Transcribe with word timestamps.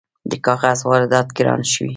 د 0.29 0.31
کاغذ 0.45 0.79
واردات 0.89 1.27
ګران 1.37 1.61
شوي؟ 1.71 1.89